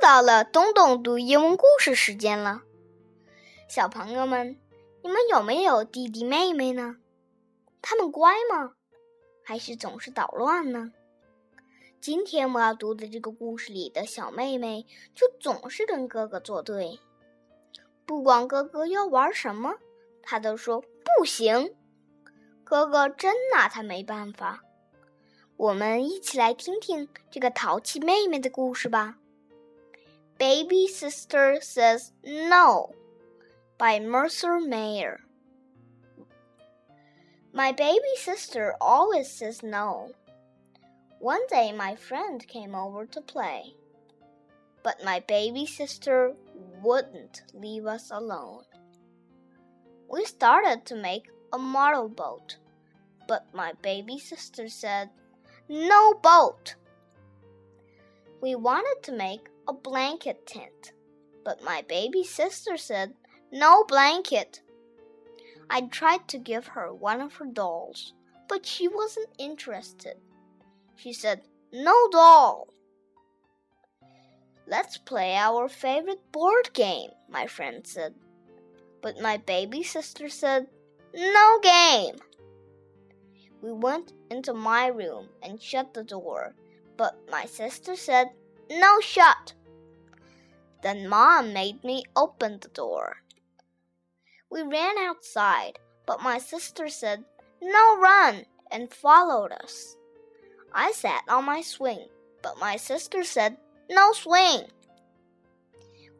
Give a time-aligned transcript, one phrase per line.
[0.00, 2.62] 到了东东读英文故事时间了，
[3.68, 4.58] 小朋友们，
[5.02, 6.96] 你们有没有弟弟妹妹呢？
[7.82, 8.72] 他们乖吗？
[9.44, 10.92] 还是总是捣乱呢？
[12.00, 16.98] 今天我要读的这个故事里的小妹妹，就总是跟哥哥作对，
[18.06, 19.74] 不管哥哥要玩什么，
[20.22, 21.74] 她都说不行。
[22.64, 24.62] 哥哥真拿她没办法。
[25.58, 29.18] 我们一起来听听这个淘气妹妹的故事吧。
[30.40, 32.94] Baby Sister Says No
[33.76, 35.20] by Mercer Mayer.
[37.52, 40.12] My baby sister always says no.
[41.18, 43.74] One day my friend came over to play,
[44.82, 46.32] but my baby sister
[46.82, 48.64] wouldn't leave us alone.
[50.10, 52.56] We started to make a model boat,
[53.28, 55.10] but my baby sister said,
[55.68, 56.76] No boat!
[58.40, 60.92] We wanted to make a blanket tent,
[61.44, 63.14] but my baby sister said,
[63.52, 64.60] No blanket.
[65.68, 68.12] I tried to give her one of her dolls,
[68.48, 70.16] but she wasn't interested.
[70.96, 72.68] She said, No doll.
[74.66, 78.14] Let's play our favorite board game, my friend said.
[79.02, 80.66] But my baby sister said,
[81.14, 82.16] No game.
[83.62, 86.54] We went into my room and shut the door,
[86.96, 88.30] but my sister said,
[88.70, 89.54] No shut.
[90.82, 93.16] Then mom made me open the door.
[94.48, 97.24] We ran outside, but my sister said,
[97.60, 99.96] No run, and followed us.
[100.72, 102.06] I sat on my swing,
[102.42, 103.56] but my sister said,
[103.90, 104.62] No swing.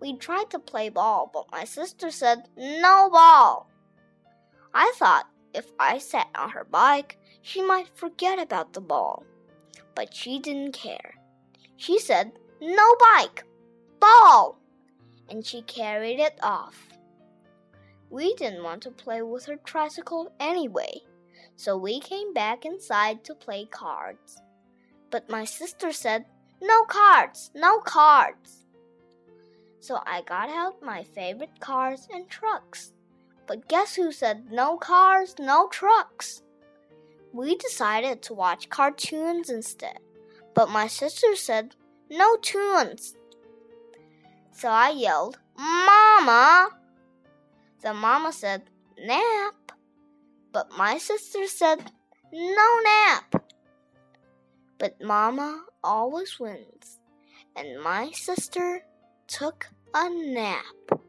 [0.01, 3.71] We tried to play ball, but my sister said, No ball.
[4.75, 9.25] I thought if I sat on her bike, she might forget about the ball.
[9.95, 11.15] But she didn't care.
[11.77, 13.45] She said, No bike,
[14.01, 14.59] ball!
[15.29, 16.89] And she carried it off.
[18.11, 21.03] We didn't want to play with her tricycle anyway,
[21.57, 24.43] so we came back inside to play cards.
[25.11, 26.27] But my sister said,
[26.61, 28.67] No cards, no cards.
[29.81, 32.93] So I got out my favorite cars and trucks.
[33.47, 36.43] But guess who said no cars, no trucks?
[37.33, 39.99] We decided to watch cartoons instead.
[40.55, 41.75] But my sister said
[42.11, 43.15] no tunes.
[44.53, 46.71] So I yelled, Mama!
[47.83, 48.63] The mama said,
[48.99, 49.73] Nap.
[50.53, 51.93] But my sister said,
[52.33, 53.43] No nap.
[54.79, 56.99] But mama always wins,
[57.57, 58.83] and my sister
[59.27, 61.00] took a nap.